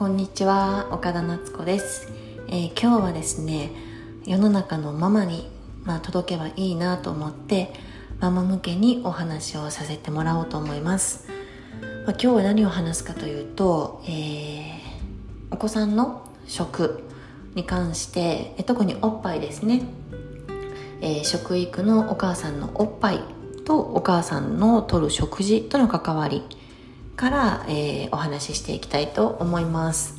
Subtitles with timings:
[0.00, 2.10] こんにちは岡田夏子です、
[2.48, 3.70] えー、今日はですね
[4.24, 5.50] 世の中のママに、
[5.84, 7.70] まあ、届けばいいなと思って
[8.18, 11.36] ママ向けにお話をさせてもらおうと思います、まあ、
[12.12, 14.80] 今日は何を話すかというと、えー、
[15.50, 17.04] お子さんの食
[17.54, 19.82] に関してえ特におっぱいですね、
[21.02, 23.20] えー、食育のお母さんのおっぱい
[23.66, 26.42] とお母さんのとる食事との関わり。
[27.20, 30.14] から、えー、お話ししていきたいと思います。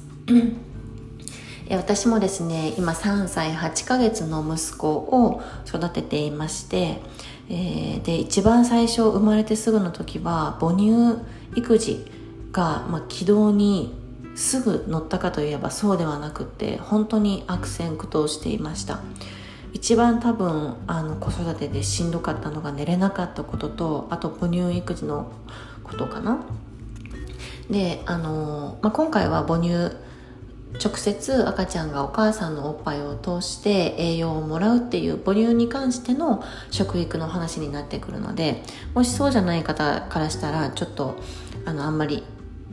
[1.71, 6.99] 私もですね今3歳8ヶ月の息子を育てていまして、
[7.49, 11.17] えー、で一番最初生まれてすぐの時は母乳
[11.55, 12.05] 育児
[12.51, 13.95] が、まあ、軌道に
[14.35, 18.99] すぐ乗ったかといえばそうではなくて本当に悪戦苦闘していました。
[19.73, 25.31] 一番多分あの子育てでしんどかったのが寝れなかったこととあと母乳育児の
[25.83, 26.43] ことかな。
[27.69, 29.95] であの、まあ、今回は母乳
[30.79, 41.15] 直接赤ちゃんがお母さんのおっぱいを通して栄養をもらうっていう母乳に関しての食育の話になってくるのでもしそうじゃない方からしたらちょっと
[41.65, 42.23] あのあんまり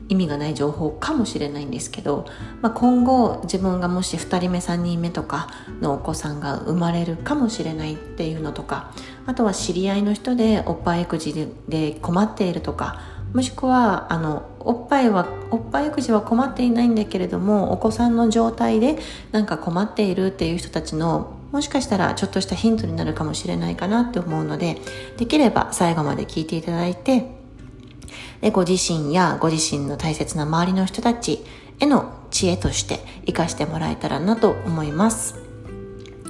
[0.09, 2.27] 意味がない情報かもしれないんですけど、
[2.63, 5.49] まあ、今後自分がもし2人目3人目とか
[5.81, 8.93] のお子さんが生まれるかもしれないっていうのとか
[9.27, 18.99] あとは知り合いの人でおっぱい育児で困っているとかもしくはあのおっぱいはおっぱい育児は困っていないんだけれどもお子さんの状態で
[19.33, 24.79] なんか困っているっていう人たちのもしかしたらちょっとしたヒントになるかもしれないかなって思うので
[25.17, 27.31] できれば最後まで聞いていただいて
[28.41, 31.45] でご自身やご自身の大切な周りの人たち
[31.81, 35.37] への知恵として活かしてもらえたらなと思います。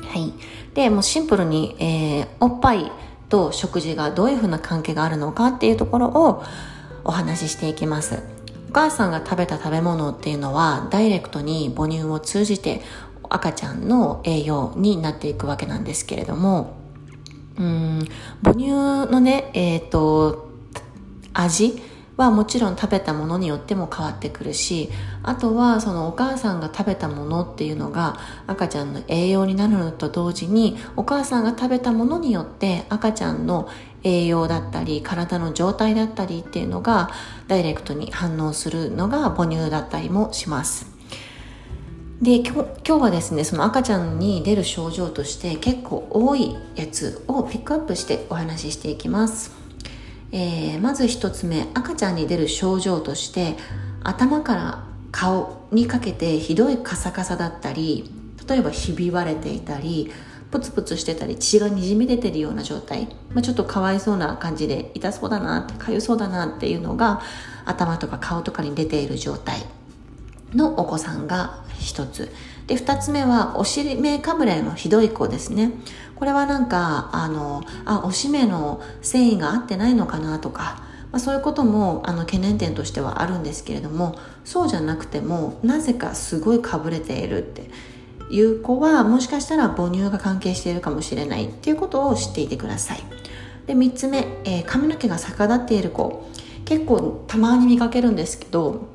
[0.09, 0.33] はい。
[0.75, 2.91] で、もうシンプルに、えー、おっぱい
[3.29, 6.45] と食事がどういうふうな関係があるのかっていうところを
[7.05, 8.23] お話ししていきます。
[8.71, 12.83] お母さんが食べた食べ物っていうのはダイレクトに母乳を通じて
[13.31, 16.77] 赤ちゃんの栄養になっていくわけなんですけれども、
[17.59, 18.09] うん、
[18.43, 18.69] 母乳
[19.11, 20.49] のね、えっ、ー、と、
[21.33, 21.81] 味
[22.19, 24.91] はもちろん食べたものによっても変わってくるし
[25.23, 28.19] あとはそのお母さんが食べたものっていうのが
[28.49, 33.69] 赤ちゃんの栄養になるのと同時にお母さんが食べたものによって赤ちゃんの
[34.03, 37.11] 栄養だったり体の状態だったりっていうのが
[37.47, 40.99] ダイレクトに反応するのが母乳だったりもします。
[42.21, 49.58] で今日はですねその赤ちゃんに出る症状として結構多いやつをピックアップしてお話ししていきます。
[50.33, 53.57] えー、まず一つ目赤ちゃんに出る症状として
[54.05, 58.11] 頭から顔にかけてひどいカサカサだったり
[58.47, 60.13] 例えばひび割れていたり
[60.51, 67.21] プツプツしてたり血がにじみ出てるような状態、まあ、ちょっとかわいそうな感じで痛そうだなってかゆそうだなっていうのが
[67.67, 69.63] 頭とか顔とかに出ている状態。
[70.55, 72.31] のお子さんが一つ。
[72.67, 75.73] で二つ目はお尻目かぶれのひどい子ですね。
[76.19, 87.71] これはなんかあのあおしめの繊維が合ってないのかなとか、まあ、そういうこともあの懸念点としてはあるんですけれどもそうじゃなくてもなぜかすごいかぶれているって
[88.31, 92.99] いう子はもしかしたら母乳が関係しているかもしれないっていうことを知っていてください。
[93.69, 96.27] で3つ目、えー、髪の毛が逆立っている子。
[96.65, 98.89] 結構たまに見かけるんですけど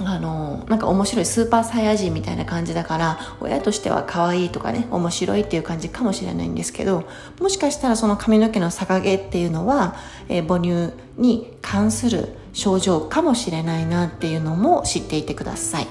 [0.00, 7.08] あのなんか面白いスーパーサイヤ人みたいな感じだから親としては可愛いとかね面白いっていう感じかもしれないんですけど
[7.40, 9.96] もしかしたらその髪の毛の逆毛っていうのは、
[10.28, 15.86] えー、母乳に関する症状かもしれないなっていうのも知っていてください。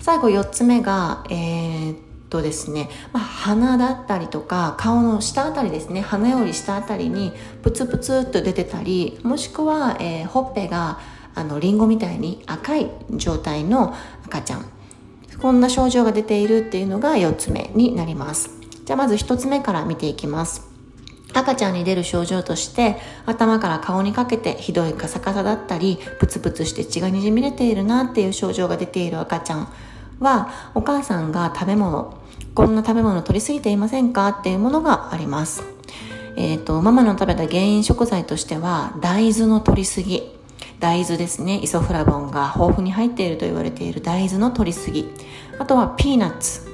[0.00, 1.98] 最後4つ目がえー、っ
[2.30, 7.32] とですね、まあ、鼻だったりとか顔の下あたりですね鼻より下あたりに
[7.62, 11.00] プツプツっと出てたりもしくは、えー、ほっぺが
[11.38, 13.94] あのリンゴみたいに赤い状態の
[14.26, 14.66] 赤ちゃん。
[15.40, 18.50] こんな症状が出ているっていうのが4つ目になります。
[18.84, 20.66] じゃあまず1つ目から見ていきます。
[21.34, 22.96] 赤ちゃんに出る症状として
[23.26, 29.68] 頭から顔にかけてひどいカサカサだったりプツプツして血がにじみ出ているなっていう症状が出ている赤ちゃん
[30.20, 32.18] はお母さんが食べ物
[32.54, 35.62] こんな食べ物取りすぎていませんかっていうものがあります。
[36.36, 40.37] えっ、ー、とママの食べた原因食材としては大豆の取りすぎ。
[40.80, 41.58] 大豆ですね。
[41.58, 45.08] イソフラボンが豊富に入っていると言われている大豆の取りすぎ。
[45.58, 46.68] あとはピーナッツ。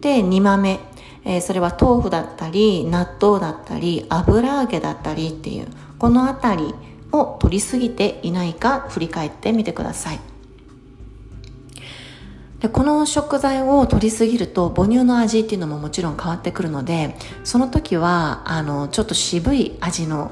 [0.00, 0.80] で煮豆、
[1.24, 5.68] えー、それは豆腐だったり納豆だったり油揚げだったりっていう
[5.98, 6.74] この辺り
[7.12, 10.20] を取りすぎていないか振り返ってみてください。
[12.60, 20.30] でこの食材を取りすぎると母乳の味っていうのももちろん変わってくるのでその時はあのちょっと渋い味の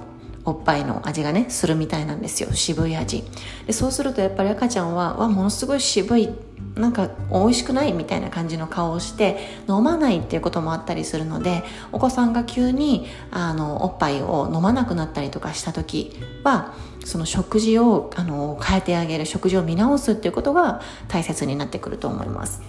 [0.48, 2.52] おっぱいの味がねするみたいなんですよ。
[2.52, 3.22] 渋い味。
[3.66, 6.30] でそうするとやっぱり赤ちゃんはわものすごい渋い
[6.74, 16.72] なんか美味しくないみたいな感じの顔をして飲まないっていうこともあったりするのでお子さんが急にあのおっぱいを飲まなくなったりとかした時は
[17.04, 22.62] その食事をあの変えてあげる食事を見直すっていうことが大切になってくると思います。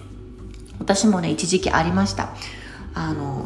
[0.79, 2.29] 私もね一時期ありました。
[2.93, 3.45] あの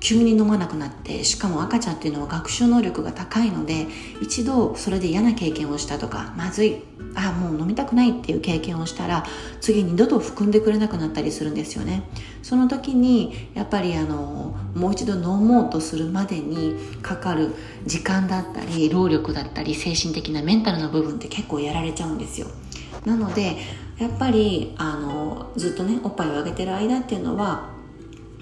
[0.00, 3.86] 急に飲まなくなってしかも赤ちゃんっていうのは学習能力が高いので
[4.22, 6.82] 一度それで嫌な経験をしたとかまずい
[7.14, 9.24] あもう飲みたくないっていう経験をしたら
[9.60, 12.04] 次二度と含んでくれなくなったりするんですよね。
[12.42, 17.54] その時にやっぱりあのもう一度飲もうとするまでにかかる
[17.84, 22.46] 時間だったり労力だったり精神的なメンタルの部分って結構やられちゃうんですよ。
[23.04, 23.56] なので
[23.98, 27.79] やっぱりあのずっとねおっぱいをあげてる間っていうのは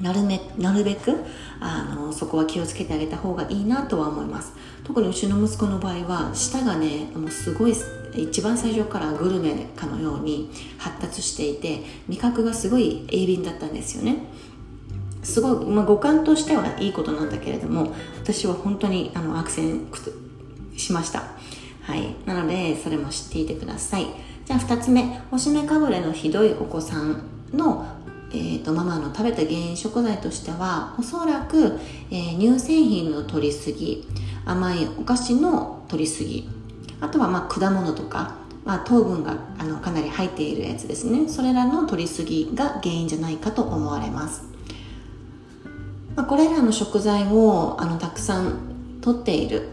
[0.00, 1.12] なるめなるべく
[1.60, 4.54] あのそこは気をつけてあげた方がいいなとは思います。
[4.84, 7.74] 特にうちの息子の場合は舌がねもうすごい
[8.16, 14.16] 一番最初からグルメかのように発達していて味覚がすごい鋭敏だったんですよね。
[15.22, 17.92] すごい、まあ、五感としてはいいことなんだけれども
[18.22, 19.86] 私は本当にあの悪戦
[20.76, 21.24] しました。
[21.82, 22.14] はい。
[22.24, 24.06] なのでそれも知っていてください。
[24.46, 25.20] じゃあ2つ目。
[25.30, 27.22] 星目かぶれのひどいお子さん
[27.52, 27.86] の
[28.30, 31.78] えーと、ママの食べた原因食材としてはおそらく、
[32.10, 34.06] えー、乳製品の摂りすぎ
[34.44, 36.48] 甘いお菓子の摂りすぎ
[37.00, 41.28] あとはまあ果物とか、まあ、糖分があのかなり入っているやつですね。
[41.28, 44.42] それらの摂りすぎが原因じゃないかと思われます、
[46.16, 48.58] まあ、これらの食材をあのたくさん
[49.00, 49.70] 摂っている。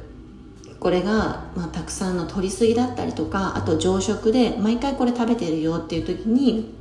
[0.79, 6.75] これが、まあ、たくさんの摂りすぎだったりとかあと常食で毎回これ食べてるよっていう時に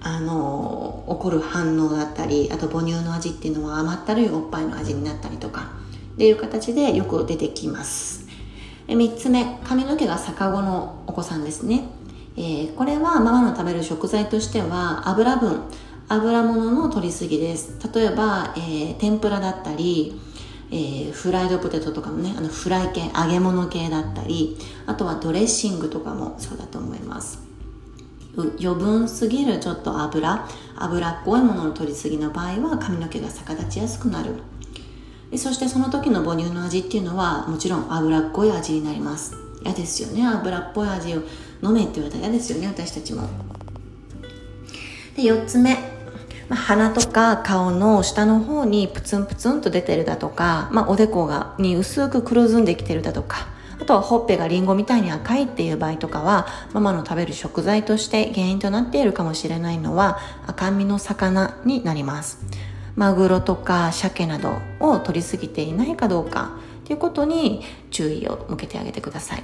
[0.00, 5.72] あの起こる反応だったりあと母乳の味っていうのは甘ったるいおっぱいの味になったりとか
[6.14, 8.26] っていう形でよく出てきます。
[8.86, 11.84] 3つ目髪の毛が逆子のお子さんですね、
[12.36, 15.62] えー、これはママの食べる食材としては油分
[16.08, 17.78] 油物の取りすぎです。
[17.94, 20.20] 例えば、えー、天ぷらだったり
[20.72, 24.56] えー、フライドポテトとかもねあのフライ系揚げ物系だったり
[24.86, 27.49] あとはドレッシングとかもそうだと思います。
[28.60, 34.34] 余分すぎるちょっと油油っこいものの取りすぎの場合は髪の毛が逆立ちやすくなる。
[35.36, 39.34] そしてその時の母乳の味っていうのはもちろん脂っこい味になります。
[39.62, 40.26] 嫌ですよね。
[40.26, 41.22] 脂っぽい味を
[41.62, 43.28] 飲めって言われたら嫌ですよね私たちも。
[45.16, 45.76] で4つ目、
[46.48, 53.49] ま、鼻とか顔の下の方にプツンプツンと出てるだとか、まあ、おでこがに薄く黒ずんできてるだとか。
[53.90, 62.38] とほっぺがリンゴみたいに赤いっていう場合とかはママの食べる食材として原因となっているかもしれないのは赤身の魚になります。
[62.94, 66.52] マグロとか鮭などを取りすぎていないかどうか
[66.84, 69.42] ということに注意を向けてあげてください。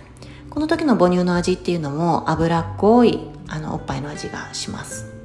[0.49, 5.16] この時の母乳の味っていうのも脂っこいあのおっぱいの味がします。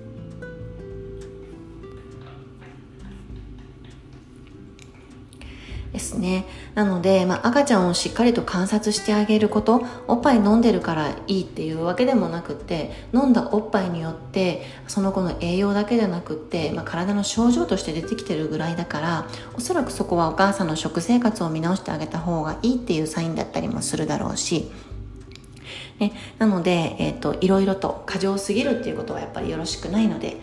[5.91, 6.45] ですね。
[6.73, 24.71] なので、まあ、赤ちゃんをしっかりと観察してあげること、おっぱい飲んでるからいいっていうわけでもなくって、飲んだおっぱいによって、その子の栄養だけじゃなくって、まあ、体の症状として出てきてるぐらいだから、おそらくそこはお母さんの食生活を見直してあげた方がいいっていうサインだったりもするだろうし、
[25.99, 30.37] ね、なので、えっ、ー、と、いろいろと過剰すぎるっていうことはやっぱりよろしくないので、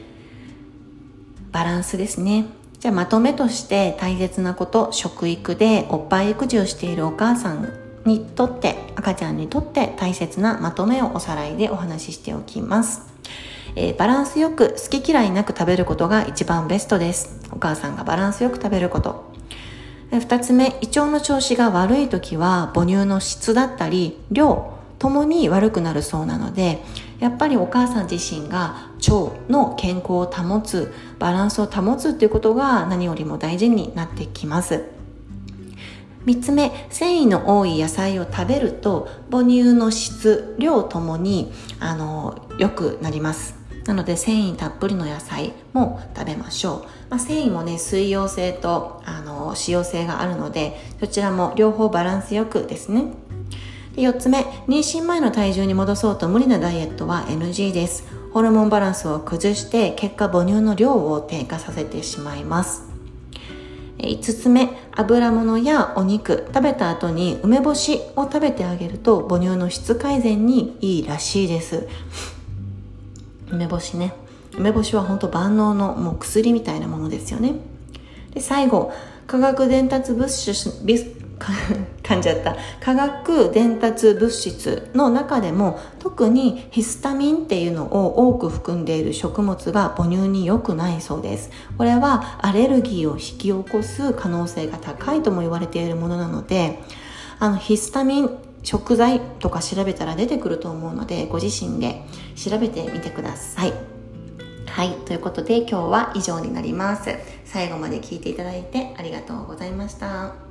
[1.52, 2.44] バランスですね。
[2.80, 7.72] じゃあまとめとして大切なこと、食育でおっぱい育児をしているお母さん
[8.04, 13.02] にとって、赤ちゃんにとって大切なまとめをおさらいでお話ししておきます。
[13.74, 17.40] えー、バランスよく好き嫌いなく食べることが一番ベストです。
[17.50, 19.32] お母さんがバランスよく食べること。
[20.12, 26.82] 二つ目、胃腸の調子が悪い時は母乳の質だったり量ともに悪くなるそうなので、
[27.18, 34.84] やっぱりお母さん自身が腸の健康を保つバランスを保つっていうことが何よりも大事になってきます。
[36.24, 43.56] 3つ目繊維の多い野菜を食べると母乳の質量ともにあの良くなります。
[43.86, 53.14] なので繊維たっぷりの野菜も食べましょう、まあ、繊維もね水溶性とあの脂溶性があるのでそちらも両方バランスよくですね。
[53.98, 58.04] 4つ目、妊娠前の体重に戻そうと無理なダイエットは NG です。
[58.32, 62.84] ホルモンバランスを崩して結果母乳の量を低下させてしまいます。
[63.98, 71.88] 5つ目、油物やお肉、食べた後に梅干しを食べてあげると母乳の質改善にいいらしいです。
[73.50, 74.12] 梅干しね。
[74.56, 77.54] 梅干しは本当万能のもう薬みたいなものですよね。
[78.32, 78.92] で、最後、
[79.26, 80.84] 化学伝達物質
[82.02, 82.56] 噛んじゃった。
[82.80, 91.50] 化学伝達物質の中でも特にヒスタミンっていうのを多く含んでいる食物が母乳に良くないそうです。
[91.76, 96.82] これはアレルギーを引き起こす可能性が高いとも言われているものなので
[97.38, 98.30] あのヒスタミン
[98.62, 102.04] 食材とか調べたら出てくると思うのでご自身で
[102.34, 103.72] 調べてみてください。
[104.66, 107.16] はいということで今日は以上になります。
[107.44, 110.47] 最後まで聞いていただいてありがとうございました。